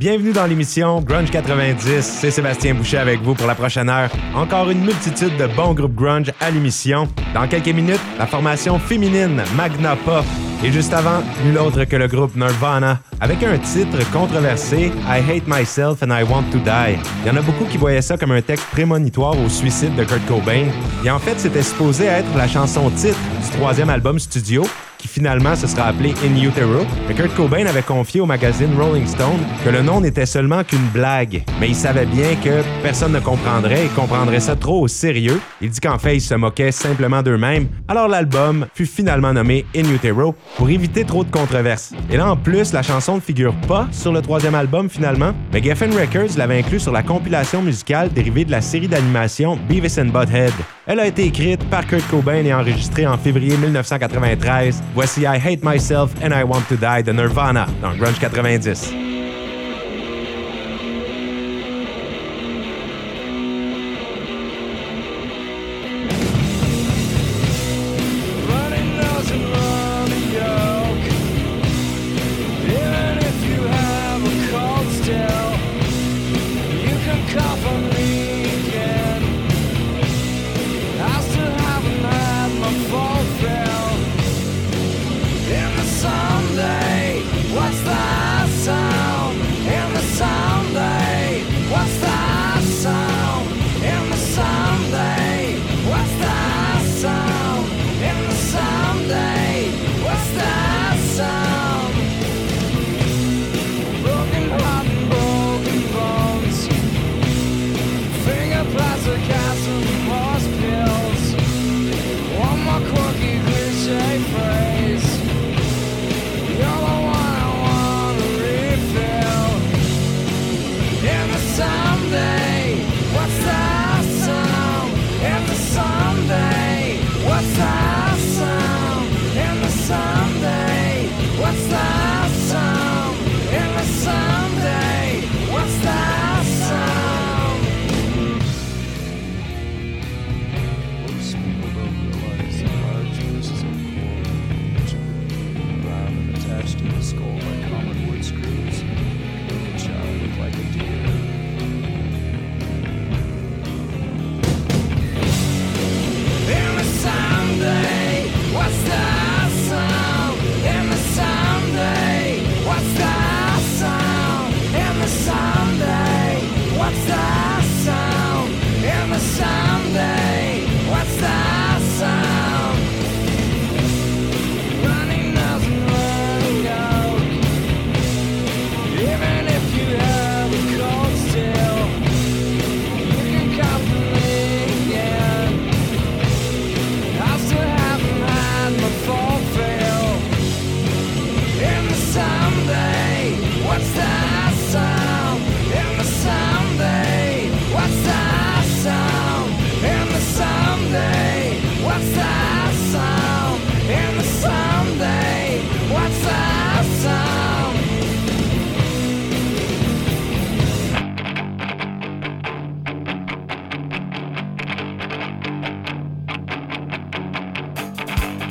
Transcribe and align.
Bienvenue 0.00 0.32
dans 0.32 0.46
l'émission 0.46 1.02
Grunge 1.02 1.30
90. 1.30 2.00
C'est 2.00 2.30
Sébastien 2.30 2.72
Boucher 2.72 2.96
avec 2.96 3.20
vous 3.20 3.34
pour 3.34 3.46
la 3.46 3.54
prochaine 3.54 3.90
heure. 3.90 4.08
Encore 4.34 4.70
une 4.70 4.80
multitude 4.82 5.36
de 5.36 5.46
bons 5.46 5.74
groupes 5.74 5.94
grunge 5.94 6.32
à 6.40 6.50
l'émission. 6.50 7.06
Dans 7.34 7.46
quelques 7.46 7.68
minutes, 7.68 8.00
la 8.18 8.26
formation 8.26 8.78
féminine 8.78 9.42
Magna 9.54 9.96
Pop. 9.96 10.24
Et 10.64 10.72
juste 10.72 10.94
avant, 10.94 11.22
nul 11.44 11.58
autre 11.58 11.84
que 11.84 11.96
le 11.96 12.08
groupe 12.08 12.34
Nirvana, 12.34 13.00
avec 13.20 13.42
un 13.42 13.58
titre 13.58 13.98
controversé, 14.10 14.90
I 15.06 15.20
Hate 15.20 15.46
Myself 15.46 16.02
and 16.02 16.18
I 16.18 16.22
Want 16.22 16.44
to 16.50 16.58
Die. 16.60 16.98
Il 17.22 17.28
y 17.28 17.30
en 17.30 17.36
a 17.36 17.42
beaucoup 17.42 17.66
qui 17.66 17.76
voyaient 17.76 18.00
ça 18.00 18.16
comme 18.16 18.32
un 18.32 18.40
texte 18.40 18.64
prémonitoire 18.72 19.38
au 19.38 19.50
suicide 19.50 19.94
de 19.96 20.04
Kurt 20.04 20.24
Cobain. 20.24 20.64
Et 21.04 21.10
en 21.10 21.18
fait, 21.18 21.38
c'était 21.38 21.62
supposé 21.62 22.06
être 22.06 22.34
la 22.38 22.48
chanson 22.48 22.88
titre 22.88 23.18
du 23.42 23.50
troisième 23.58 23.90
album 23.90 24.18
studio, 24.18 24.64
qui 25.00 25.08
finalement 25.08 25.56
se 25.56 25.66
sera 25.66 25.84
appelé 25.84 26.14
In 26.24 26.36
Utero. 26.36 26.84
Mais 27.08 27.14
Kurt 27.14 27.34
Cobain 27.34 27.66
avait 27.66 27.82
confié 27.82 28.20
au 28.20 28.26
magazine 28.26 28.70
Rolling 28.78 29.06
Stone 29.06 29.40
que 29.64 29.70
le 29.70 29.82
nom 29.82 30.00
n'était 30.00 30.26
seulement 30.26 30.62
qu'une 30.62 30.86
blague, 30.92 31.42
mais 31.58 31.68
il 31.68 31.74
savait 31.74 32.06
bien 32.06 32.36
que 32.36 32.62
personne 32.82 33.12
ne 33.12 33.20
comprendrait 33.20 33.86
et 33.86 33.88
comprendrait 33.88 34.40
ça 34.40 34.56
trop 34.56 34.82
au 34.82 34.88
sérieux. 34.88 35.40
Il 35.60 35.70
dit 35.70 35.80
qu'en 35.80 35.98
fait, 35.98 36.16
ils 36.16 36.20
se 36.20 36.34
moquaient 36.34 36.72
simplement 36.72 37.22
d'eux-mêmes. 37.22 37.68
Alors 37.88 38.08
l'album 38.08 38.66
fut 38.74 38.86
finalement 38.86 39.32
nommé 39.32 39.64
In 39.74 39.88
Utero 39.92 40.34
pour 40.56 40.68
éviter 40.68 41.04
trop 41.04 41.24
de 41.24 41.30
controverses. 41.30 41.92
Et 42.10 42.16
là, 42.16 42.30
en 42.30 42.36
plus, 42.36 42.72
la 42.72 42.82
chanson 42.82 43.16
ne 43.16 43.20
figure 43.20 43.54
pas 43.66 43.88
sur 43.92 44.12
le 44.12 44.20
troisième 44.20 44.54
album 44.54 44.90
finalement, 44.90 45.32
mais 45.52 45.62
Geffen 45.62 45.92
Records 45.92 46.36
l'avait 46.36 46.58
inclus 46.58 46.80
sur 46.80 46.92
la 46.92 47.02
compilation 47.02 47.62
musicale 47.62 48.10
dérivée 48.12 48.44
de 48.44 48.50
la 48.50 48.60
série 48.60 48.88
d'animation 48.88 49.58
Beavis 49.68 49.98
and 49.98 50.06
Butthead. 50.06 50.52
Elle 50.92 50.98
a 50.98 51.06
été 51.06 51.26
écrite 51.26 51.62
par 51.70 51.86
Kurt 51.86 52.04
Cobain 52.08 52.44
et 52.44 52.52
enregistrée 52.52 53.06
en 53.06 53.16
février 53.16 53.56
1993 53.56 54.82
Voici 54.92 55.20
I 55.20 55.26
Hate 55.26 55.62
Myself 55.62 56.10
and 56.20 56.32
I 56.32 56.42
Want 56.42 56.62
to 56.68 56.74
Die 56.74 57.04
de 57.04 57.12
Nirvana 57.12 57.68
dans 57.80 57.94
Grunge 57.94 58.18
90. 58.18 59.09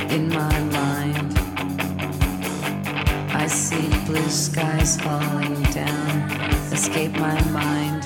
in 0.10 0.28
my 0.30 0.60
mind. 0.62 1.38
I 3.32 3.46
see 3.48 3.90
blue 4.06 4.30
skies 4.30 5.00
falling 5.02 5.62
down, 5.72 6.32
escape 6.72 7.14
my 7.14 7.40
mind. 7.50 8.04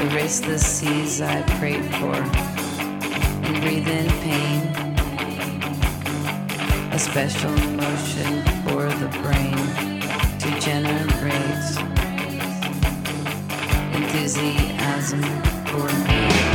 Erase 0.00 0.40
the 0.40 0.58
seas 0.58 1.20
I 1.20 1.42
prayed 1.58 1.84
for, 1.96 2.16
and 3.46 3.60
breathe 3.60 3.88
in 3.88 4.08
pain. 4.24 4.62
A 6.92 6.98
special 6.98 7.52
motion 7.76 8.42
for 8.64 8.86
the 9.02 9.08
brain 9.22 9.56
to 10.40 10.48
generate 10.60 11.64
enthusiasm 13.94 15.22
for 15.66 15.88
me. 16.08 16.53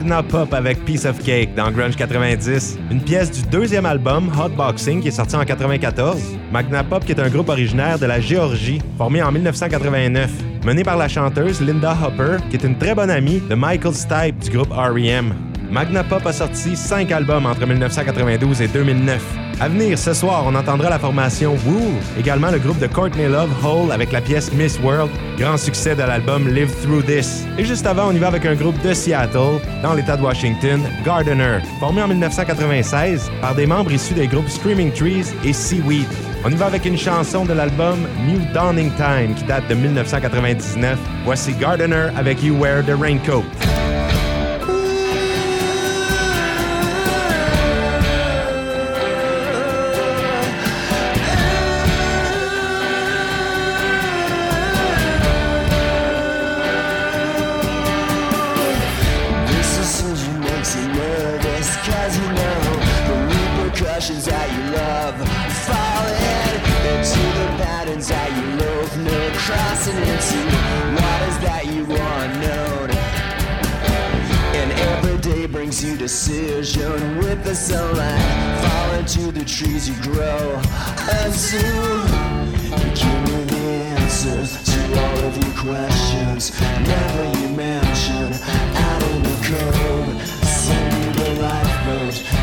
Magna 0.00 0.22
Pop 0.22 0.54
avec 0.54 0.82
Piece 0.86 1.04
of 1.04 1.22
Cake 1.22 1.54
dans 1.54 1.70
Grunge 1.70 1.94
90, 1.94 2.78
une 2.90 3.02
pièce 3.02 3.30
du 3.30 3.42
deuxième 3.50 3.84
album 3.84 4.30
Hot 4.34 4.48
Boxing 4.48 5.02
qui 5.02 5.08
est 5.08 5.10
sorti 5.10 5.36
en 5.36 5.44
94. 5.44 6.18
Magna 6.50 6.82
Pop 6.82 7.04
qui 7.04 7.12
est 7.12 7.20
un 7.20 7.28
groupe 7.28 7.50
originaire 7.50 7.98
de 7.98 8.06
la 8.06 8.18
Géorgie, 8.18 8.80
formé 8.96 9.22
en 9.22 9.30
1989, 9.30 10.30
mené 10.64 10.84
par 10.84 10.96
la 10.96 11.06
chanteuse 11.06 11.60
Linda 11.60 11.94
Hopper 12.02 12.38
qui 12.48 12.56
est 12.56 12.64
une 12.64 12.78
très 12.78 12.94
bonne 12.94 13.10
amie 13.10 13.42
de 13.46 13.54
Michael 13.54 13.92
Stipe 13.92 14.38
du 14.38 14.50
groupe 14.50 14.72
R.E.M. 14.72 15.34
Magna 15.70 16.02
Pop 16.02 16.24
a 16.24 16.32
sorti 16.32 16.76
5 16.76 17.12
albums 17.12 17.44
entre 17.44 17.66
1992 17.66 18.62
et 18.62 18.68
2009. 18.68 19.49
À 19.60 19.68
venir 19.68 19.98
ce 19.98 20.14
soir, 20.14 20.44
on 20.46 20.54
entendra 20.54 20.88
la 20.88 20.98
formation 20.98 21.52
Woo, 21.66 21.92
également 22.18 22.50
le 22.50 22.58
groupe 22.58 22.78
de 22.78 22.86
Courtney 22.86 23.28
Love 23.28 23.50
Hole 23.62 23.92
avec 23.92 24.10
la 24.10 24.22
pièce 24.22 24.50
Miss 24.54 24.80
World, 24.82 25.10
grand 25.36 25.58
succès 25.58 25.94
de 25.94 26.00
l'album 26.00 26.48
Live 26.48 26.72
Through 26.82 27.04
This. 27.04 27.44
Et 27.58 27.64
juste 27.66 27.86
avant, 27.86 28.08
on 28.08 28.12
y 28.12 28.18
va 28.18 28.28
avec 28.28 28.46
un 28.46 28.54
groupe 28.54 28.80
de 28.80 28.94
Seattle, 28.94 29.60
dans 29.82 29.92
l'État 29.92 30.16
de 30.16 30.22
Washington, 30.22 30.80
Gardener, 31.04 31.58
formé 31.78 32.00
en 32.02 32.08
1996 32.08 33.30
par 33.42 33.54
des 33.54 33.66
membres 33.66 33.92
issus 33.92 34.14
des 34.14 34.28
groupes 34.28 34.48
Screaming 34.48 34.92
Trees 34.92 35.26
et 35.44 35.52
Seaweed. 35.52 36.08
On 36.42 36.50
y 36.50 36.54
va 36.54 36.64
avec 36.64 36.86
une 36.86 36.96
chanson 36.96 37.44
de 37.44 37.52
l'album 37.52 37.98
New 38.26 38.40
Dawning 38.54 38.90
Time 38.92 39.34
qui 39.34 39.44
date 39.44 39.68
de 39.68 39.74
1999. 39.74 40.98
Voici 41.26 41.52
Gardener 41.52 42.08
avec 42.16 42.42
You 42.42 42.56
Wear 42.58 42.82
the 42.82 42.98
Raincoat. 42.98 43.44
Repercussions 63.80 64.26
that 64.26 64.48
you 64.52 64.62
love. 64.76 65.14
Falling 65.66 66.60
into 66.92 67.20
the 67.38 67.46
patterns 67.62 68.08
that 68.08 68.28
you 68.36 68.44
loathe. 68.60 68.96
No 69.06 69.30
crossing 69.38 69.96
into 69.96 70.40
waters 70.96 71.38
that 71.40 71.64
you 71.66 71.84
are 71.84 72.28
known. 72.40 72.90
And 74.56 74.72
every 74.72 75.18
day 75.18 75.46
brings 75.46 75.82
you 75.82 75.96
decision. 75.96 77.18
With 77.18 77.42
the 77.44 77.54
sunlight 77.54 78.20
Fall 78.62 78.94
into 78.94 79.32
the 79.32 79.44
trees 79.44 79.88
you 79.88 79.94
grow. 80.02 80.60
Until 81.24 82.00
you 82.60 82.84
give 82.94 83.20
me 83.28 83.44
the 83.44 83.66
answers 83.96 84.62
To 84.64 84.80
all 85.00 85.18
of 85.24 85.36
your 85.36 85.54
questions. 85.56 86.60
Never 86.60 87.38
you 87.38 87.48
mention 87.56 88.32
Out 88.76 89.02
in 89.02 89.22
the 89.22 89.36
cold 89.48 90.22
Send 90.44 91.04
you 91.04 91.24
the 91.24 91.42
lifeboat 91.42 92.39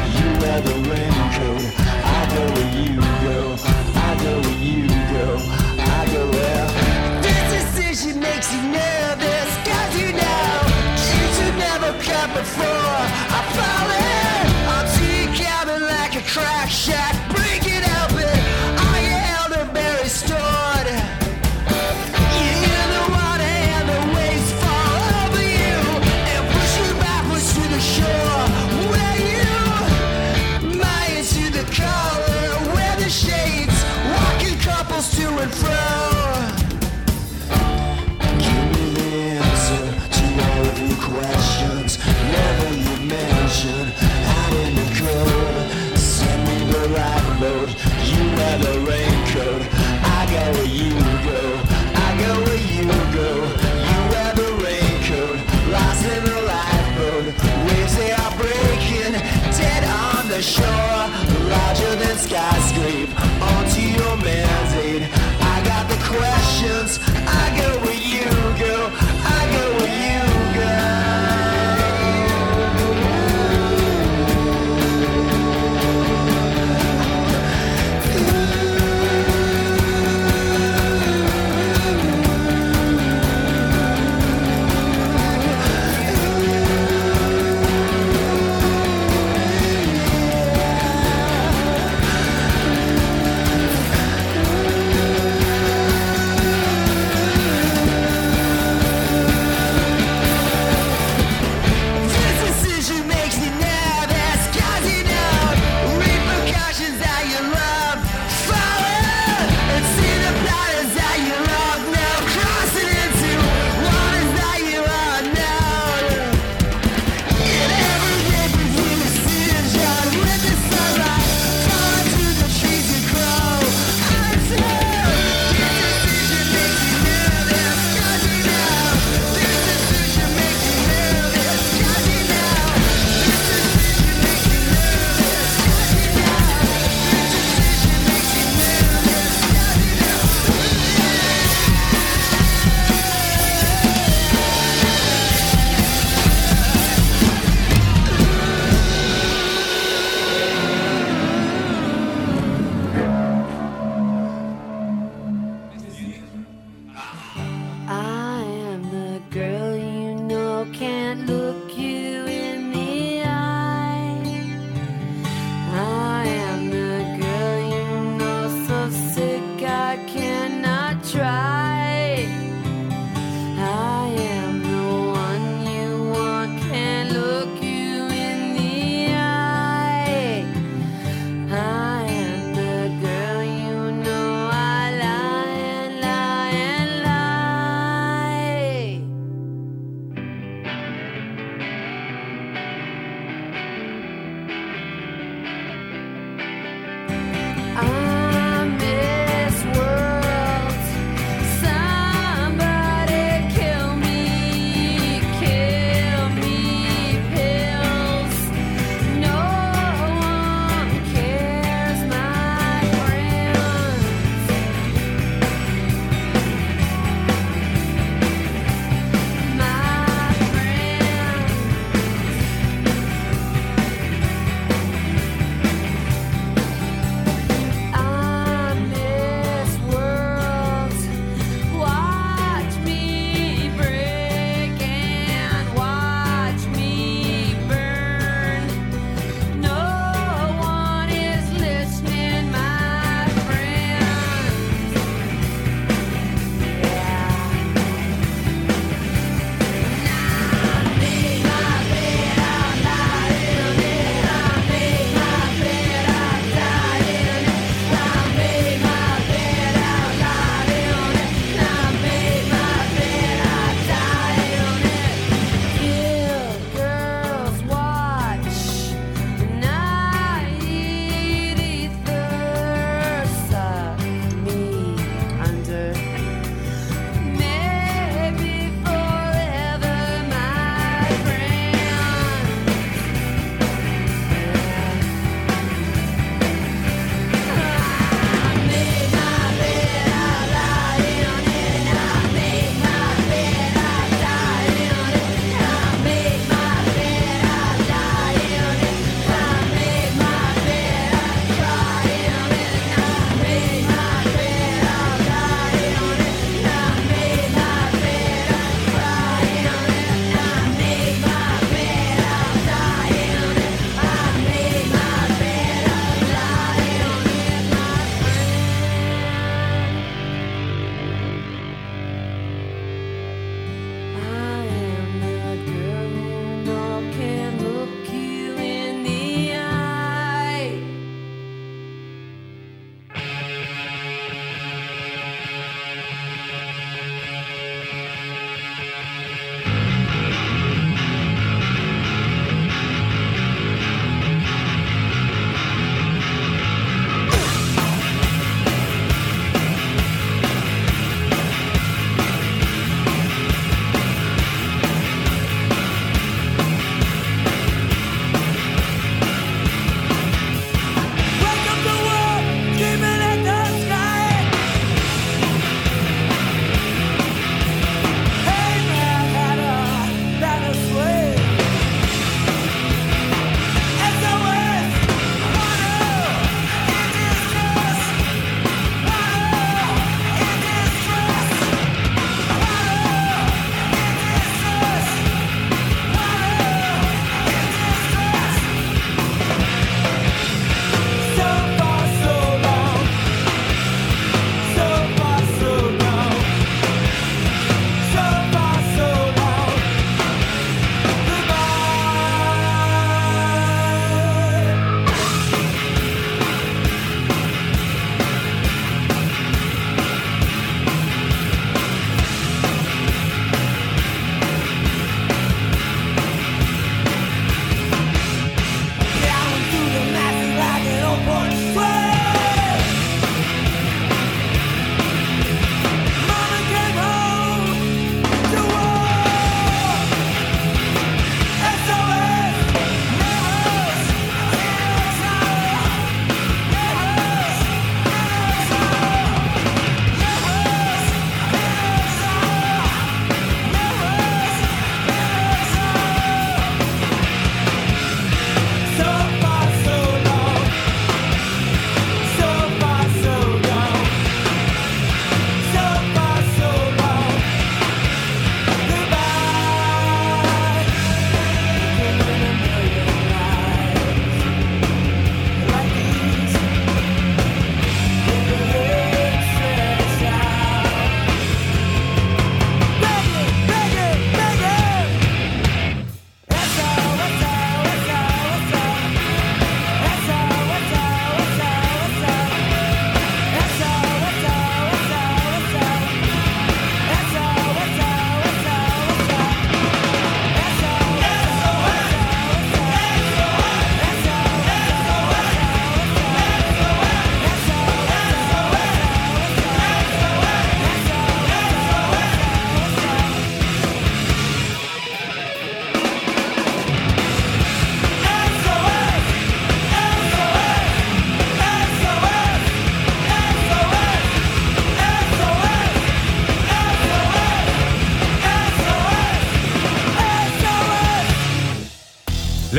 Raincoat 0.89 1.63
I 1.80 2.22
go 2.34 2.44
where 2.54 2.72
you 2.78 2.95
go. 3.25 3.56
I 3.95 4.12
go 4.24 4.31
where 4.42 4.62
you 4.63 4.88
go. 4.88 5.25
I 5.80 6.06
go 6.13 6.22
where 6.36 7.22
This 7.22 7.45
decision 7.57 8.19
makes 8.19 8.51
you 8.54 8.62
nervous 8.62 9.51
you 9.98 10.13
know 10.13 10.48
never 11.57 11.92
before 12.34 12.98
I 13.30 13.42
fall 13.56 14.01
in 14.01 14.06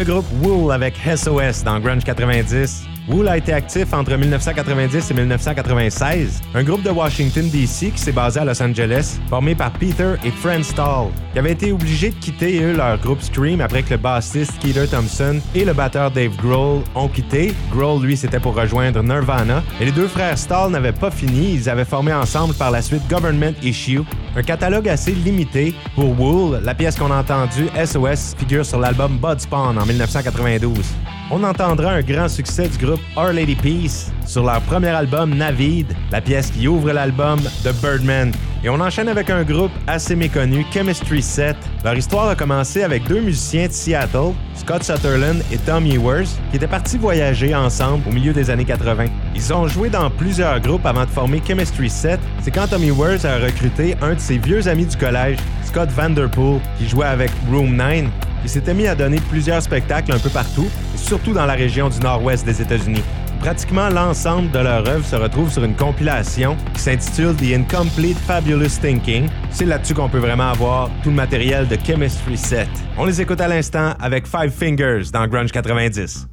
groupe 0.08 0.24
Wool 0.42 0.72
avec 0.72 0.94
SOS 0.96 1.62
dans 1.64 1.78
Grunge 1.80 2.02
90. 2.02 2.97
Wool 3.08 3.26
a 3.26 3.38
été 3.38 3.54
actif 3.54 3.94
entre 3.94 4.14
1990 4.14 5.10
et 5.10 5.14
1996, 5.14 6.42
un 6.54 6.62
groupe 6.62 6.82
de 6.82 6.90
Washington, 6.90 7.48
D.C. 7.48 7.90
qui 7.90 7.98
s'est 7.98 8.12
basé 8.12 8.40
à 8.40 8.44
Los 8.44 8.62
Angeles, 8.62 9.18
formé 9.30 9.54
par 9.54 9.72
Peter 9.72 10.14
et 10.24 10.30
Fran 10.30 10.62
Stall, 10.62 11.06
qui 11.32 11.38
avaient 11.38 11.52
été 11.52 11.72
obligés 11.72 12.10
de 12.10 12.16
quitter 12.16 12.62
eux, 12.62 12.76
leur 12.76 12.98
groupe 12.98 13.22
Scream 13.22 13.62
après 13.62 13.82
que 13.82 13.90
le 13.90 13.96
bassiste 13.96 14.58
Keith 14.58 14.90
Thompson 14.90 15.40
et 15.54 15.64
le 15.64 15.72
batteur 15.72 16.10
Dave 16.10 16.36
Grohl 16.36 16.82
ont 16.94 17.08
quitté. 17.08 17.54
Grohl, 17.72 18.04
lui, 18.04 18.14
c'était 18.14 18.40
pour 18.40 18.54
rejoindre 18.54 19.02
Nirvana. 19.02 19.62
Et 19.80 19.86
les 19.86 19.92
deux 19.92 20.08
frères 20.08 20.36
Stall 20.36 20.70
n'avaient 20.72 20.92
pas 20.92 21.10
fini, 21.10 21.54
ils 21.54 21.70
avaient 21.70 21.86
formé 21.86 22.12
ensemble 22.12 22.52
par 22.54 22.70
la 22.70 22.82
suite 22.82 23.08
Government 23.08 23.54
Issue, 23.62 24.02
un 24.36 24.42
catalogue 24.42 24.88
assez 24.88 25.12
limité. 25.12 25.74
Pour 25.94 26.20
Wool, 26.20 26.60
la 26.62 26.74
pièce 26.74 26.96
qu'on 26.96 27.10
a 27.10 27.20
entendue, 27.20 27.68
SOS, 27.82 28.34
figure 28.38 28.66
sur 28.66 28.78
l'album 28.78 29.16
Bud 29.16 29.40
Spawn 29.40 29.78
en 29.78 29.86
1992 29.86 30.84
on 31.30 31.44
entendra 31.44 31.92
un 31.92 32.02
grand 32.02 32.28
succès 32.28 32.68
du 32.68 32.78
groupe 32.78 33.00
Our 33.16 33.32
Lady 33.32 33.54
Peace 33.54 34.10
sur 34.26 34.44
leur 34.44 34.60
premier 34.62 34.88
album 34.88 35.34
Navid, 35.34 35.86
la 36.10 36.20
pièce 36.20 36.50
qui 36.50 36.68
ouvre 36.68 36.92
l'album 36.92 37.40
The 37.64 37.72
Birdman. 37.82 38.32
Et 38.64 38.68
on 38.68 38.80
enchaîne 38.80 39.08
avec 39.08 39.30
un 39.30 39.44
groupe 39.44 39.70
assez 39.86 40.16
méconnu, 40.16 40.66
Chemistry 40.72 41.22
Set. 41.22 41.56
Leur 41.84 41.96
histoire 41.96 42.28
a 42.28 42.34
commencé 42.34 42.82
avec 42.82 43.04
deux 43.04 43.20
musiciens 43.20 43.68
de 43.68 43.72
Seattle, 43.72 44.32
Scott 44.54 44.82
Sutherland 44.82 45.42
et 45.52 45.58
Tom 45.58 45.86
Ewers, 45.86 46.26
qui 46.50 46.56
étaient 46.56 46.66
partis 46.66 46.98
voyager 46.98 47.54
ensemble 47.54 48.02
au 48.08 48.12
milieu 48.12 48.32
des 48.32 48.50
années 48.50 48.64
80. 48.64 49.06
Ils 49.34 49.52
ont 49.52 49.68
joué 49.68 49.90
dans 49.90 50.10
plusieurs 50.10 50.58
groupes 50.60 50.86
avant 50.86 51.04
de 51.04 51.10
former 51.10 51.40
Chemistry 51.46 51.88
Set. 51.88 52.18
C'est 52.42 52.50
quand 52.50 52.66
Tom 52.66 52.82
Ewers 52.82 53.24
a 53.24 53.38
recruté 53.38 53.96
un 54.02 54.14
de 54.14 54.20
ses 54.20 54.38
vieux 54.38 54.66
amis 54.66 54.86
du 54.86 54.96
collège, 54.96 55.38
Scott 55.64 55.90
Vanderpool, 55.90 56.58
qui 56.78 56.88
jouait 56.88 57.06
avec 57.06 57.30
Room 57.50 57.76
9, 57.76 58.06
il 58.42 58.48
s'était 58.48 58.74
mis 58.74 58.86
à 58.86 58.94
donner 58.94 59.20
plusieurs 59.28 59.62
spectacles 59.62 60.12
un 60.12 60.18
peu 60.18 60.30
partout, 60.30 60.68
surtout 60.96 61.32
dans 61.32 61.46
la 61.46 61.54
région 61.54 61.88
du 61.88 61.98
nord-ouest 62.00 62.44
des 62.44 62.60
États-Unis. 62.60 63.02
Pratiquement 63.40 63.88
l'ensemble 63.88 64.50
de 64.50 64.58
leur 64.58 64.86
œuvre 64.88 65.06
se 65.06 65.14
retrouve 65.14 65.50
sur 65.50 65.62
une 65.62 65.76
compilation 65.76 66.56
qui 66.74 66.80
s'intitule 66.80 67.36
The 67.36 67.54
Incomplete 67.54 68.18
Fabulous 68.18 68.80
Thinking. 68.80 69.28
C'est 69.50 69.64
là-dessus 69.64 69.94
qu'on 69.94 70.08
peut 70.08 70.18
vraiment 70.18 70.50
avoir 70.50 70.90
tout 71.02 71.10
le 71.10 71.16
matériel 71.16 71.68
de 71.68 71.76
Chemistry 71.86 72.36
Set. 72.36 72.68
On 72.96 73.04
les 73.04 73.20
écoute 73.20 73.40
à 73.40 73.48
l'instant 73.48 73.94
avec 74.00 74.26
Five 74.26 74.50
Fingers 74.50 75.10
dans 75.12 75.26
Grunge 75.28 75.52
90. 75.52 76.28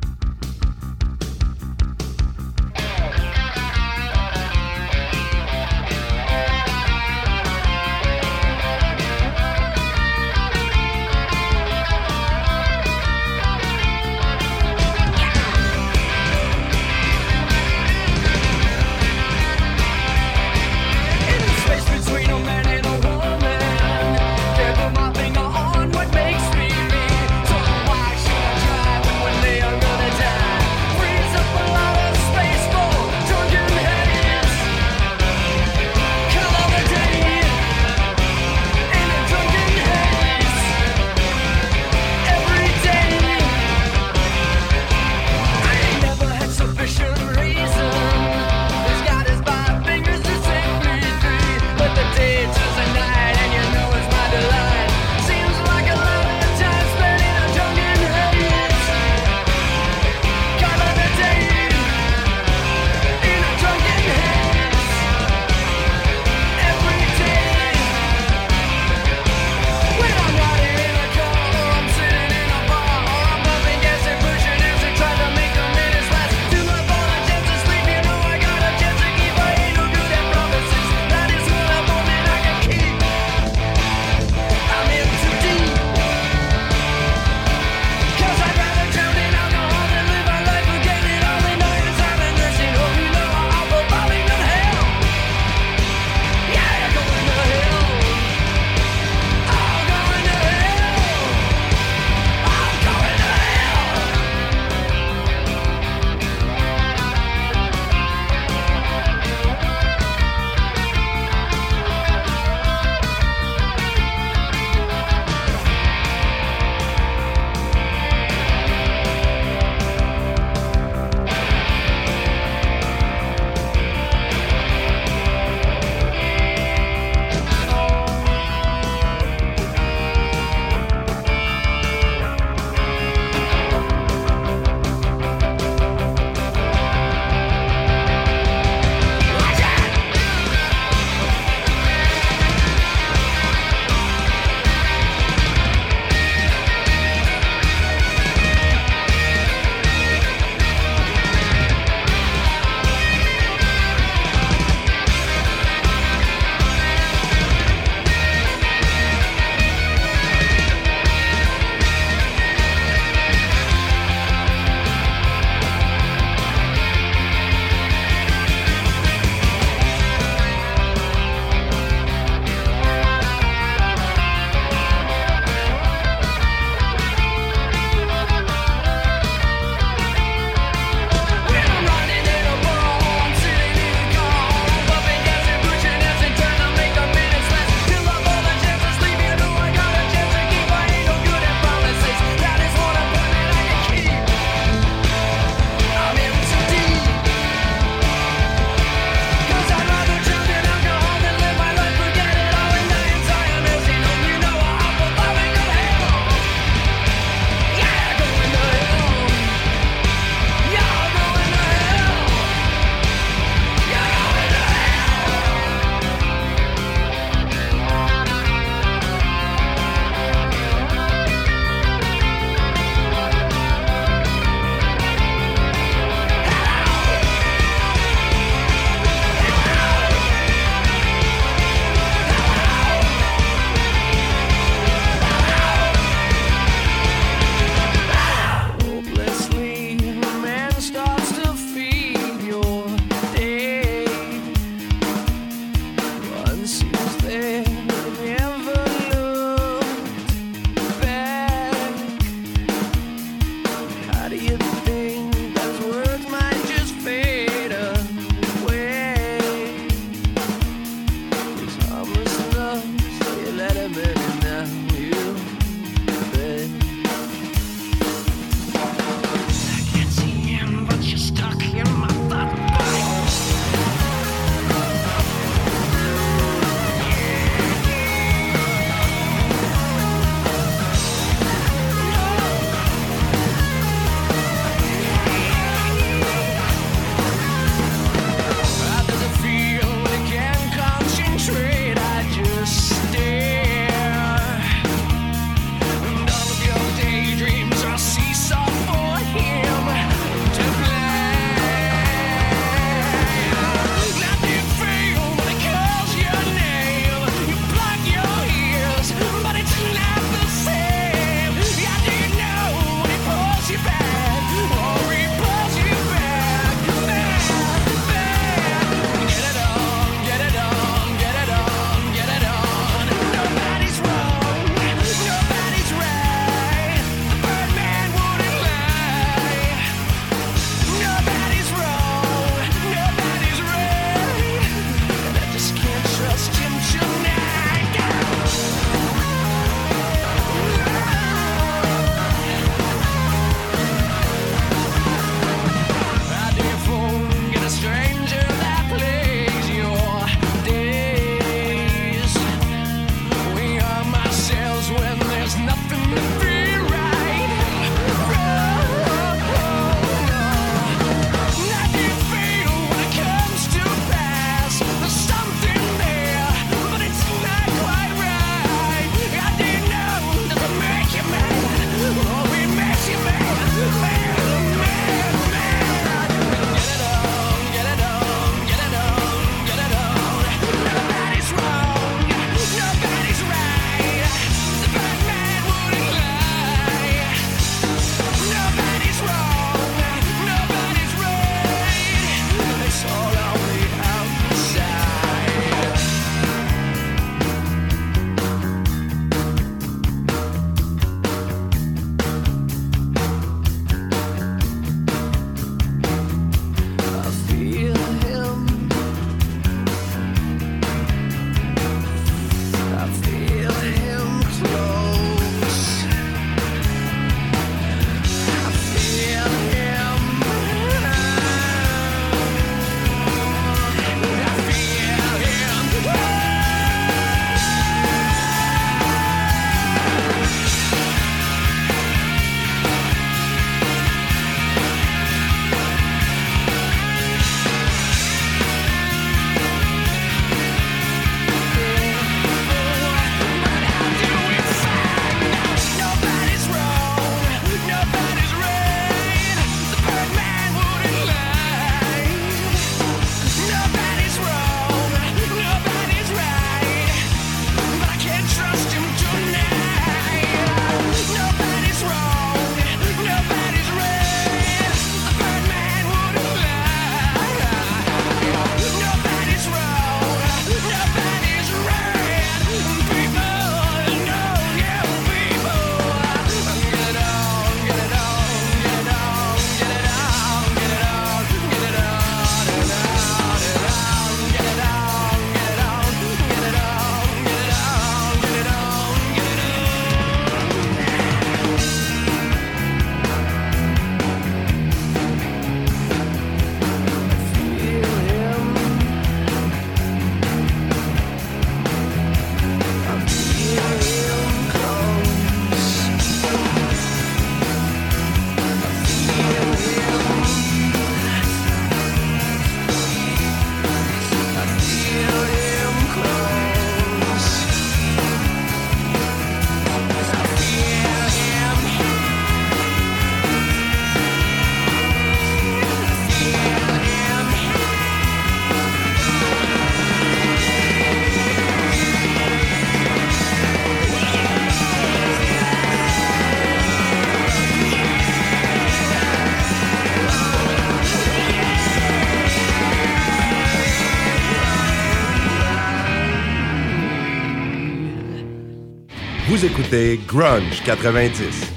Écoutez 549.86 550.19
Grunge 550.28 550.82
90. 550.84 551.74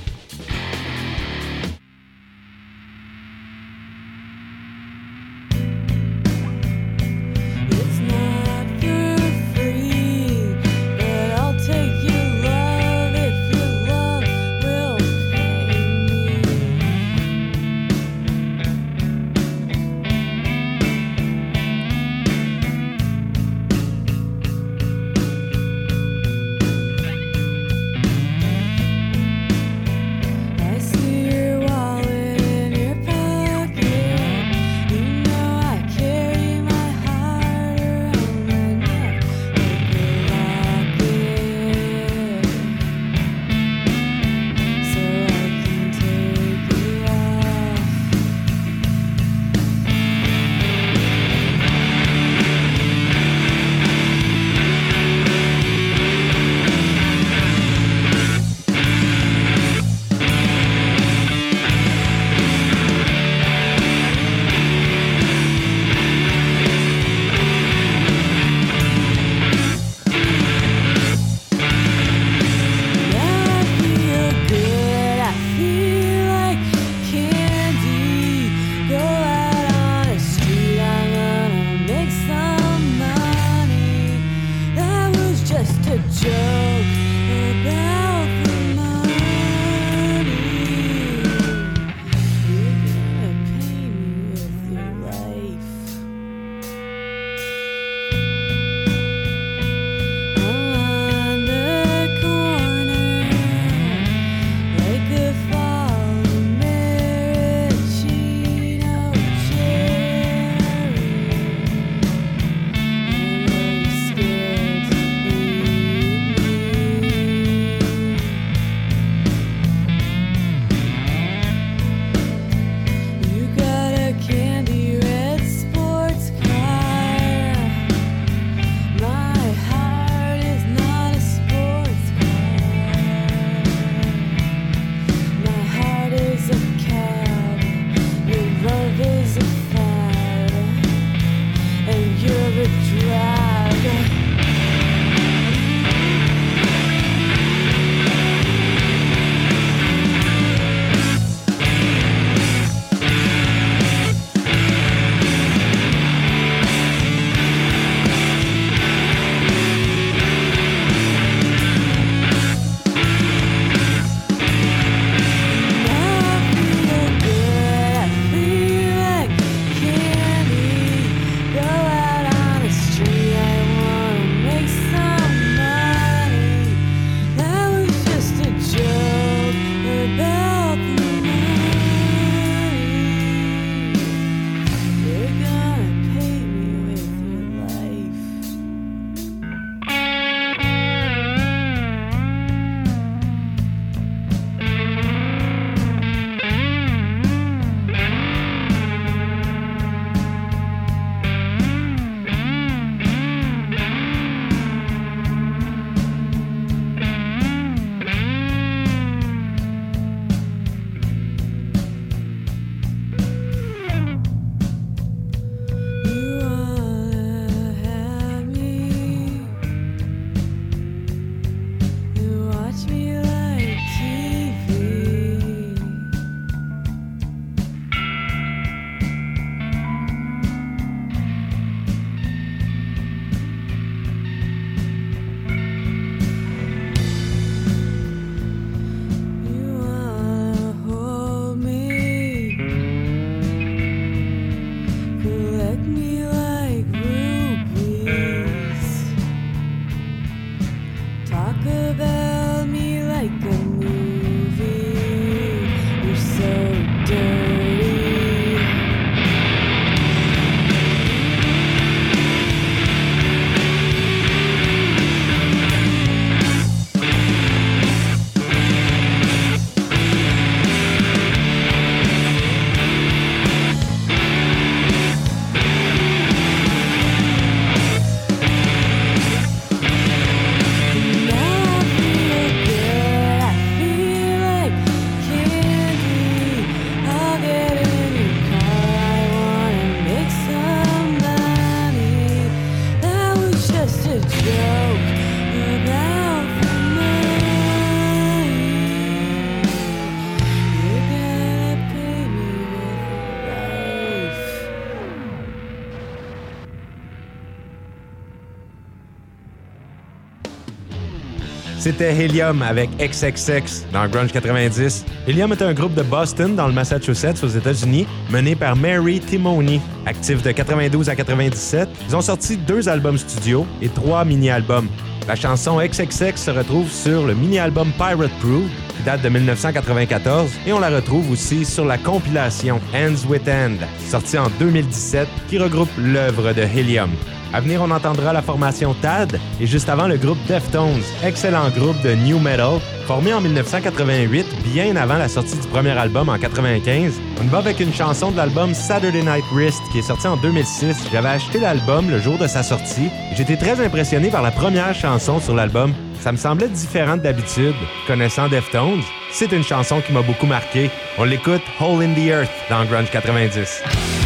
C'était 311.88 312.12
Helium 312.12 312.60
avec 312.60 312.90
XXX 312.98 313.86
dans 313.94 314.06
Grunge 314.08 314.30
90. 314.30 315.06
Helium 315.26 315.52
est 315.52 315.62
un 315.62 315.72
groupe 315.72 315.94
de 315.94 316.02
Boston 316.02 316.54
dans 316.54 316.66
le 316.66 316.74
Massachusetts 316.74 317.42
aux 317.42 317.48
États-Unis 317.48 318.06
mené 318.28 318.54
par 318.54 318.76
Mary 318.76 319.20
Timoney. 319.20 319.80
Actif 320.04 320.42
de 320.42 320.52
92 320.52 321.08
à 321.08 321.16
97, 321.16 321.88
ils 322.06 322.14
ont 322.14 322.20
sorti 322.20 322.58
deux 322.58 322.90
albums 322.90 323.16
studio 323.16 323.66
et 323.80 323.88
trois 323.88 324.26
mini-albums. 324.26 324.86
La 325.26 325.34
chanson 325.34 325.78
XXX 325.78 326.36
se 326.36 326.50
retrouve 326.50 326.90
sur 326.90 327.26
le 327.26 327.34
mini-album 327.34 327.90
Pirate 327.96 328.38
Proof 328.40 328.64
qui 328.94 329.02
date 329.04 329.22
de 329.22 329.30
1994 329.30 330.50
et 330.66 330.74
on 330.74 330.80
la 330.80 330.90
retrouve 330.90 331.30
aussi 331.30 331.64
sur 331.64 331.86
la 331.86 331.96
compilation 331.96 332.82
Hands 332.92 333.30
with 333.30 333.48
Hand 333.48 333.78
sortie 334.10 334.36
en 334.36 334.50
2017 334.58 335.26
qui 335.48 335.56
regroupe 335.56 335.88
l'œuvre 335.96 336.52
de 336.52 336.60
Helium. 336.60 337.08
À 337.52 337.60
venir, 337.60 337.80
on 337.82 337.90
entendra 337.90 338.32
la 338.32 338.42
formation 338.42 338.94
TAD 339.00 339.40
et 339.60 339.66
juste 339.66 339.88
avant 339.88 340.06
le 340.06 340.16
groupe 340.16 340.38
Deftones, 340.46 341.02
excellent 341.24 341.70
groupe 341.70 342.00
de 342.02 342.14
new 342.14 342.38
metal 342.38 342.78
formé 343.06 343.32
en 343.32 343.40
1988, 343.40 344.46
bien 344.64 344.94
avant 344.96 345.16
la 345.16 345.28
sortie 345.28 345.56
du 345.56 345.66
premier 345.68 345.92
album 345.92 346.28
en 346.28 346.36
95. 346.36 347.14
On 347.40 347.46
va 347.46 347.58
avec 347.58 347.80
une 347.80 347.92
chanson 347.92 348.30
de 348.30 348.36
l'album 348.36 348.74
Saturday 348.74 349.22
Night 349.22 349.44
Wrist 349.50 349.80
qui 349.92 350.00
est 350.00 350.02
sorti 350.02 350.26
en 350.26 350.36
2006. 350.36 351.08
J'avais 351.10 351.30
acheté 351.30 351.58
l'album 351.58 352.10
le 352.10 352.18
jour 352.18 352.36
de 352.36 352.46
sa 352.46 352.62
sortie. 352.62 353.08
J'étais 353.34 353.56
très 353.56 353.82
impressionné 353.82 354.28
par 354.28 354.42
la 354.42 354.50
première 354.50 354.94
chanson 354.94 355.40
sur 355.40 355.54
l'album. 355.54 355.94
Ça 356.20 356.32
me 356.32 356.36
semblait 356.36 356.68
différent 356.68 357.16
d'habitude. 357.16 357.74
Connaissant 358.06 358.48
Deftones, 358.48 359.02
c'est 359.32 359.52
une 359.52 359.64
chanson 359.64 360.02
qui 360.06 360.12
m'a 360.12 360.20
beaucoup 360.20 360.46
marqué. 360.46 360.90
On 361.16 361.24
l'écoute 361.24 361.62
Hole 361.80 362.02
in 362.02 362.12
the 362.12 362.26
Earth 362.26 362.50
dans 362.68 362.84
Grunge 362.84 363.10
90. 363.10 364.17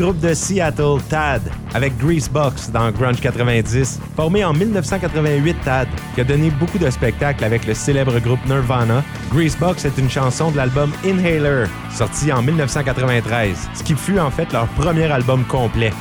Groupe 0.00 0.20
de 0.20 0.32
Seattle 0.32 0.98
TAD 1.10 1.42
avec 1.74 1.96
Greasebox 1.98 2.70
dans 2.70 2.90
Grunge 2.90 3.20
90, 3.20 4.00
formé 4.16 4.42
en 4.44 4.54
1988 4.54 5.56
TAD, 5.62 5.88
qui 6.14 6.22
a 6.22 6.24
donné 6.24 6.50
beaucoup 6.50 6.78
de 6.78 6.88
spectacles 6.88 7.44
avec 7.44 7.66
le 7.66 7.74
célèbre 7.74 8.18
groupe 8.18 8.44
Nirvana. 8.46 9.04
Greasebox 9.30 9.84
est 9.84 9.98
une 9.98 10.08
chanson 10.08 10.50
de 10.50 10.56
l'album 10.56 10.90
Inhaler, 11.04 11.66
sorti 11.92 12.32
en 12.32 12.40
1993, 12.40 13.68
ce 13.74 13.82
qui 13.82 13.94
fut 13.94 14.18
en 14.18 14.30
fait 14.30 14.50
leur 14.54 14.66
premier 14.68 15.04
album 15.04 15.44
complet. 15.44 15.92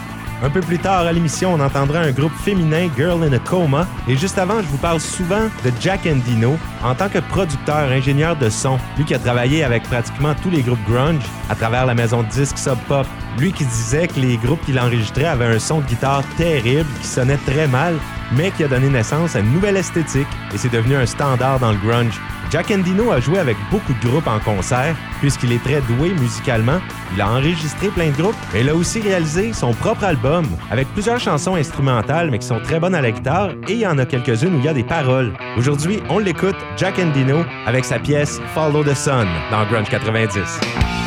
Un 0.41 0.49
peu 0.49 0.61
plus 0.61 0.79
tard 0.79 1.05
à 1.05 1.11
l'émission, 1.11 1.53
on 1.53 1.59
entendra 1.59 1.99
un 1.99 2.11
groupe 2.11 2.31
féminin 2.45 2.87
Girl 2.95 3.21
in 3.23 3.33
a 3.33 3.39
Coma. 3.39 3.85
Et 4.07 4.15
juste 4.15 4.37
avant, 4.37 4.61
je 4.61 4.67
vous 4.67 4.77
parle 4.77 5.01
souvent 5.01 5.49
de 5.65 5.71
Jack 5.81 6.07
Endino 6.07 6.57
en 6.81 6.95
tant 6.95 7.09
que 7.09 7.19
producteur, 7.19 7.91
ingénieur 7.91 8.37
de 8.37 8.49
son. 8.49 8.79
Lui 8.95 9.03
qui 9.03 9.13
a 9.13 9.19
travaillé 9.19 9.65
avec 9.65 9.83
pratiquement 9.83 10.33
tous 10.41 10.49
les 10.49 10.61
groupes 10.61 10.79
grunge 10.87 11.23
à 11.49 11.55
travers 11.55 11.85
la 11.85 11.93
maison 11.93 12.23
de 12.23 12.29
disques 12.29 12.57
Sub 12.57 12.77
Pop. 12.87 13.05
Lui 13.37 13.53
qui 13.53 13.65
disait 13.65 14.07
que 14.07 14.19
les 14.19 14.37
groupes 14.37 14.63
qu'il 14.65 14.79
enregistrait 14.79 15.25
avaient 15.25 15.45
un 15.45 15.59
son 15.59 15.79
de 15.79 15.85
guitare 15.85 16.23
terrible, 16.37 16.89
qui 17.01 17.07
sonnait 17.07 17.39
très 17.45 17.67
mal, 17.67 17.95
mais 18.35 18.51
qui 18.51 18.63
a 18.63 18.67
donné 18.67 18.89
naissance 18.89 19.35
à 19.35 19.39
une 19.39 19.53
nouvelle 19.53 19.77
esthétique 19.77 20.27
et 20.53 20.57
c'est 20.57 20.71
devenu 20.71 20.95
un 20.95 21.05
standard 21.05 21.59
dans 21.59 21.71
le 21.71 21.77
grunge. 21.77 22.19
Jack 22.51 22.71
Endino 22.71 23.11
a 23.11 23.19
joué 23.19 23.37
avec 23.37 23.57
beaucoup 23.69 23.93
de 23.93 24.07
groupes 24.07 24.27
en 24.27 24.39
concert, 24.39 24.95
puisqu'il 25.19 25.51
est 25.51 25.63
très 25.63 25.81
doué 25.81 26.09
musicalement. 26.19 26.79
Il 27.13 27.21
a 27.21 27.29
enregistré 27.29 27.89
plein 27.89 28.07
de 28.07 28.15
groupes, 28.19 28.35
mais 28.53 28.61
il 28.61 28.69
a 28.69 28.75
aussi 28.75 29.01
réalisé 29.01 29.53
son 29.53 29.71
propre 29.71 30.03
album, 30.03 30.45
avec 30.71 30.87
plusieurs 30.93 31.19
chansons 31.19 31.55
instrumentales, 31.55 32.31
mais 32.31 32.39
qui 32.39 32.47
sont 32.47 32.59
très 32.59 32.79
bonnes 32.79 32.95
à 32.95 33.01
la 33.01 33.11
guitare, 33.11 33.51
et 33.67 33.73
il 33.73 33.79
y 33.79 33.87
en 33.87 33.99
a 33.99 34.05
quelques-unes 34.05 34.55
où 34.55 34.59
il 34.59 34.65
y 34.65 34.67
a 34.67 34.73
des 34.73 34.83
paroles. 34.83 35.33
Aujourd'hui, 35.57 36.01
on 36.09 36.17
l'écoute, 36.17 36.57
Jack 36.75 36.97
Endino, 36.97 37.45
avec 37.67 37.85
sa 37.85 37.99
pièce 37.99 38.41
Follow 38.55 38.83
the 38.83 38.95
Sun 38.95 39.27
dans 39.51 39.65
Grunge 39.67 39.89
90. 39.89 40.98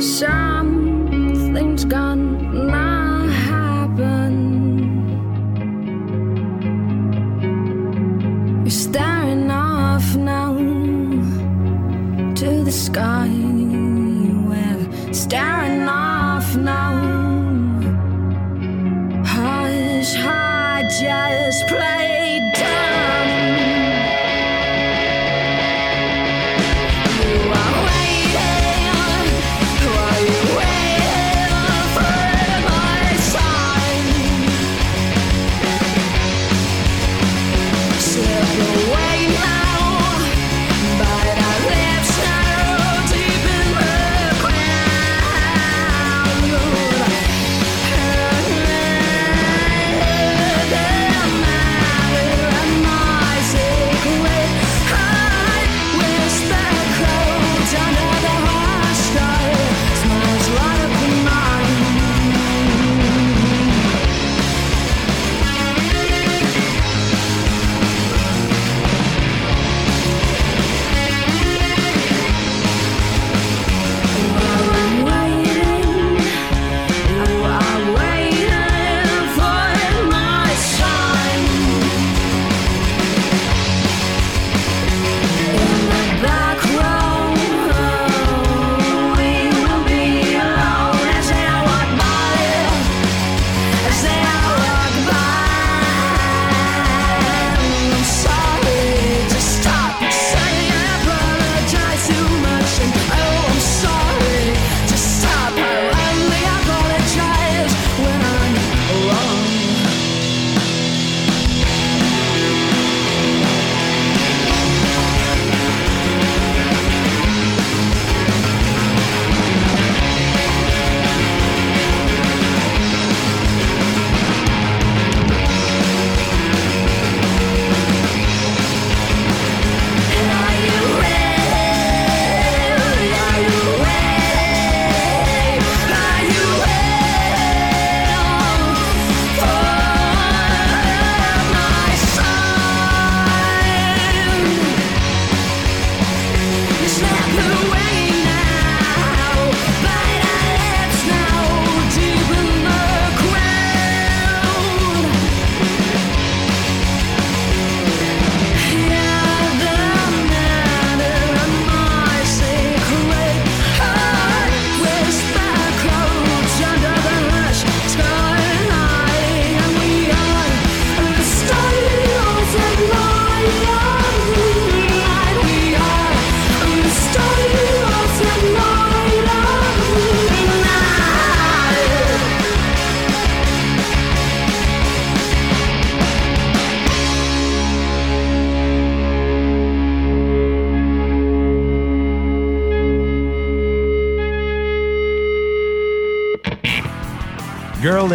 Shine. 0.00 0.47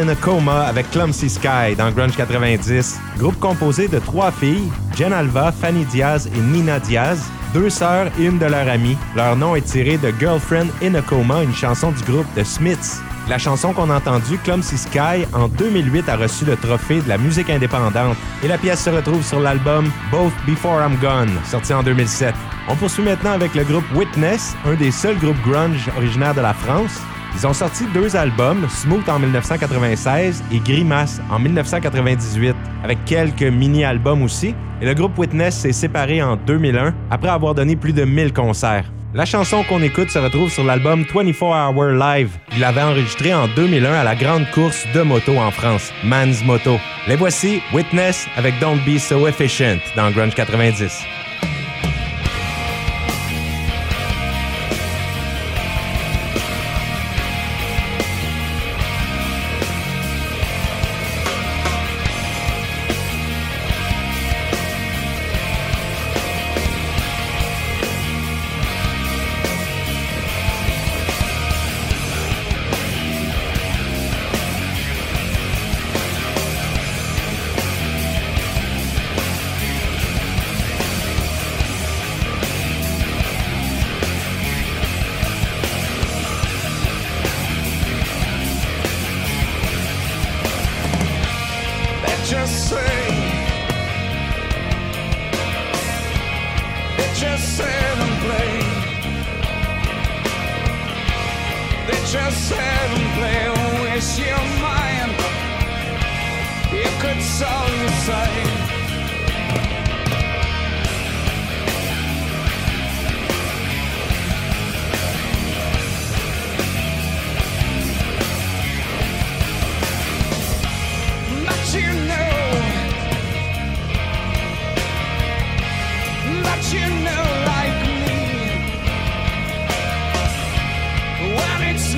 In 0.10 0.48
avec 0.48 0.90
Clumsy 0.92 1.30
Sky 1.30 1.76
dans 1.78 1.92
Grunge 1.92 2.16
90. 2.16 3.00
Groupe 3.18 3.40
composé 3.40 3.88
de 3.88 4.00
trois 4.00 4.32
filles, 4.32 4.70
Jen 4.98 5.14
Alva, 5.14 5.52
Fanny 5.52 5.86
Diaz 5.86 6.30
et 6.36 6.40
Nina 6.40 6.80
Diaz, 6.80 7.24
deux 7.54 7.70
sœurs 7.70 8.08
et 8.20 8.26
une 8.26 8.38
de 8.38 8.46
leurs 8.46 8.68
amies. 8.68 8.98
Leur 9.16 9.36
nom 9.36 9.56
est 9.56 9.62
tiré 9.62 9.98
de 9.98 10.14
Girlfriend 10.20 10.68
in 10.82 10.96
a 10.96 11.02
Coma, 11.02 11.44
une 11.44 11.54
chanson 11.54 11.92
du 11.92 12.04
groupe 12.04 12.26
The 12.36 12.44
Smiths. 12.44 13.02
La 13.30 13.38
chanson 13.38 13.72
qu'on 13.72 13.90
a 13.90 13.98
entendue, 13.98 14.38
Clumsy 14.44 14.78
Sky, 14.78 15.26
en 15.32 15.48
2008 15.48 16.10
a 16.10 16.18
reçu 16.18 16.44
le 16.44 16.58
trophée 16.58 17.00
de 17.00 17.08
la 17.08 17.18
musique 17.18 17.50
indépendante 17.50 18.18
et 18.44 18.48
la 18.50 18.58
pièce 18.58 18.84
se 18.84 18.90
retrouve 18.90 19.24
sur 19.24 19.40
l'album 19.40 19.90
Both 20.12 20.34
Before 20.46 20.82
I'm 20.82 20.98
Gone, 20.98 21.32
sorti 21.46 21.74
en 21.74 21.84
2007. 21.84 22.34
On 22.68 22.76
poursuit 22.76 23.04
maintenant 23.04 23.32
avec 23.32 23.56
le 23.56 23.64
groupe 23.64 23.86
Witness, 23.96 24.56
un 24.66 24.74
des 24.74 24.92
seuls 24.92 25.18
groupes 25.18 25.42
grunge 25.46 25.90
originaires 25.96 26.36
de 26.36 26.42
la 26.42 26.54
France. 26.54 27.00
Ils 27.36 27.48
ont 27.48 27.54
sorti 27.54 27.86
deux 27.94 28.16
albums, 28.16 28.68
Smooth 28.70 29.10
en 29.10 29.20
1996 29.20 30.44
et 30.52 30.60
Grimace 30.60 31.20
en 31.32 31.40
1998, 31.40 32.56
avec 32.84 33.04
quelques 33.06 33.42
mini-albums 33.42 34.22
aussi. 34.22 34.54
Et 34.82 34.86
le 34.86 34.94
groupe 34.94 35.18
Witness 35.18 35.56
s'est 35.56 35.74
séparé 35.74 36.22
en 36.22 36.36
2001 36.36 36.94
après 37.10 37.30
avoir 37.30 37.56
donné 37.56 37.76
plus 37.76 37.94
de 37.94 38.06
1000 38.06 38.34
concerts. 38.34 38.92
La 39.16 39.26
chanson 39.26 39.64
qu'on 39.64 39.82
écoute 39.82 40.10
se 40.10 40.18
retrouve 40.18 40.50
sur 40.50 40.64
l'album 40.64 41.06
24 41.14 41.44
Hour 41.44 41.86
Live. 41.92 42.32
Il 42.52 42.60
l'avait 42.60 42.82
enregistré 42.82 43.34
en 43.34 43.48
2001 43.48 43.92
à 43.92 44.04
la 44.04 44.16
grande 44.16 44.50
course 44.52 44.86
de 44.94 45.02
moto 45.02 45.38
en 45.38 45.52
France, 45.52 45.92
Man's 46.04 46.44
Moto. 46.44 46.80
Les 47.08 47.16
voici, 47.16 47.62
Witness 47.74 48.28
avec 48.38 48.60
Don't 48.60 48.80
Be 48.88 48.98
So 48.98 49.28
Efficient 49.28 49.78
dans 49.96 50.10
Grunge 50.12 50.34
90. 50.34 51.04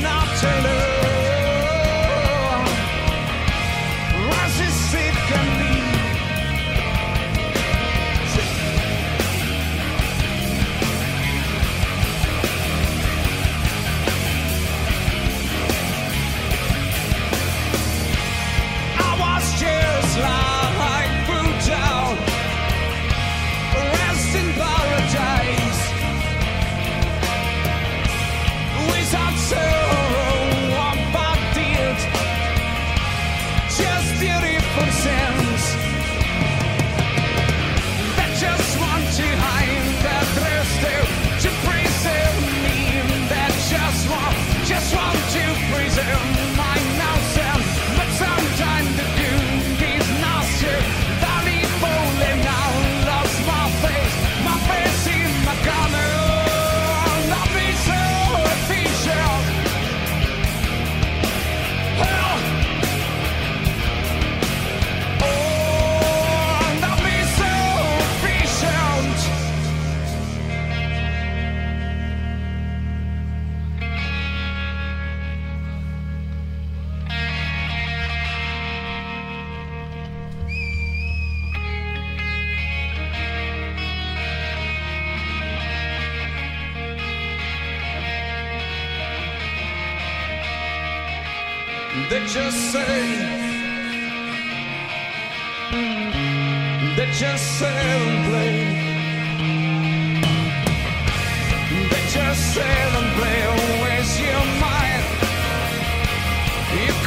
not 0.06 0.38
turn 0.38 0.75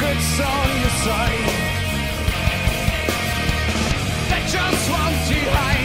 You 0.09 0.15
could 0.15 0.23
song 0.23 0.81
the 0.81 0.89
side. 1.03 1.45
They 4.29 4.41
just 4.51 4.89
want 4.89 5.15
to 5.27 5.39
hide 5.51 5.78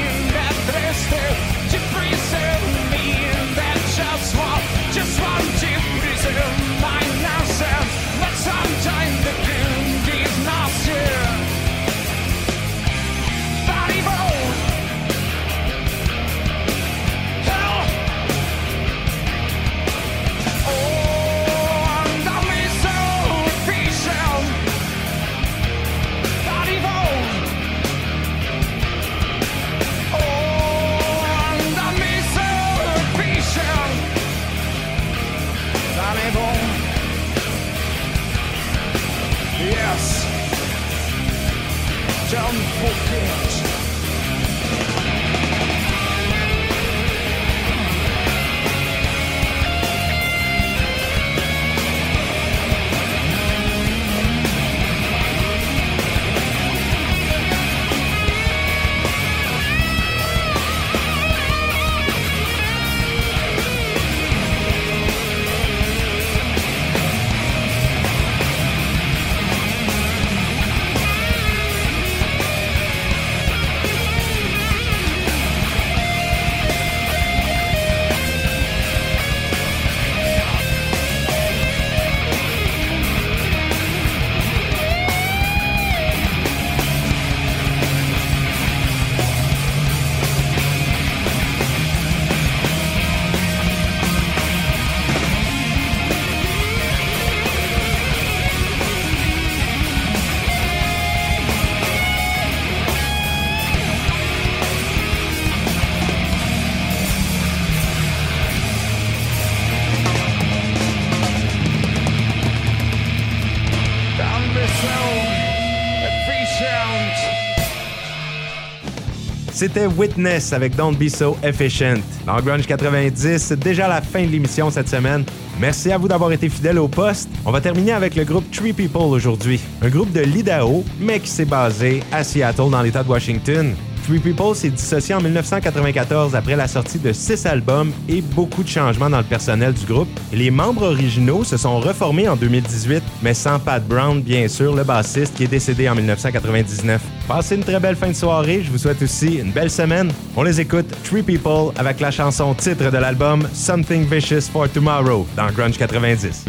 C'était 119.64 119.86
Witness 119.86 120.52
avec 120.52 120.76
Don't 120.76 120.94
Be 120.94 121.08
So 121.08 121.38
Efficient. 121.42 122.02
Dans 122.26 122.38
Grunge 122.42 122.66
90, 122.66 123.38
c'est 123.38 123.58
déjà 123.58 123.88
la 123.88 124.02
fin 124.02 124.22
de 124.22 124.26
l'émission 124.26 124.70
cette 124.70 124.90
semaine. 124.90 125.24
Merci 125.58 125.90
à 125.90 125.96
vous 125.96 126.06
d'avoir 126.06 126.30
été 126.32 126.50
fidèles 126.50 126.78
au 126.78 126.86
poste. 126.86 127.30
On 127.46 127.50
va 127.50 127.62
terminer 127.62 127.92
avec 127.92 128.14
le 128.14 128.24
groupe 128.24 128.44
Three 128.50 128.74
People 128.74 129.04
aujourd'hui. 129.04 129.58
Un 129.80 129.88
groupe 129.88 130.12
de 130.12 130.20
l'Idaho, 130.20 130.84
mais 131.00 131.18
qui 131.18 131.28
s'est 131.28 131.46
basé 131.46 132.02
à 132.12 132.22
Seattle 132.22 132.68
dans 132.70 132.82
l'État 132.82 133.02
de 133.02 133.08
Washington. 133.08 133.74
Three 134.06 134.18
People 134.18 134.54
s'est 134.54 134.68
dissocié 134.68 135.14
en 135.14 135.20
1994 135.22 136.34
après 136.36 136.56
la 136.56 136.68
sortie 136.68 136.98
de 136.98 137.10
six 137.12 137.46
albums 137.46 137.90
et 138.06 138.20
beaucoup 138.20 138.62
de 138.62 138.68
changements 138.68 139.08
dans 139.08 139.18
le 139.18 139.24
personnel 139.24 139.72
du 139.72 139.86
groupe. 139.86 140.08
Les 140.30 140.50
membres 140.50 140.82
originaux 140.82 141.42
se 141.42 141.56
sont 141.56 141.80
reformés 141.80 142.28
en 142.28 142.36
2018, 142.36 143.02
mais 143.22 143.32
sans 143.32 143.58
Pat 143.58 143.82
Brown, 143.82 144.20
bien 144.20 144.46
sûr, 144.46 144.74
le 144.74 144.84
bassiste 144.84 145.34
qui 145.34 145.44
est 145.44 145.48
décédé 145.48 145.88
en 145.88 145.94
1999. 145.94 147.00
Passez 147.26 147.54
une 147.54 147.64
très 147.64 147.80
belle 147.80 147.96
fin 147.96 148.08
de 148.08 148.12
soirée. 148.12 148.62
Je 148.62 148.70
vous 148.70 148.78
souhaite 148.78 149.00
aussi 149.00 149.36
une 149.36 149.52
belle 149.52 149.70
semaine. 149.70 150.12
On 150.36 150.42
les 150.42 150.60
écoute 150.60 150.86
Three 151.04 151.22
People 151.22 151.72
avec 151.76 152.00
la 152.00 152.10
chanson 152.10 152.52
titre 152.52 152.90
de 152.90 152.98
l'album 152.98 153.48
Something 153.54 154.04
Vicious 154.06 154.50
for 154.52 154.68
Tomorrow 154.68 155.26
dans 155.34 155.50
Grunge 155.50 155.78
90. 155.78 156.44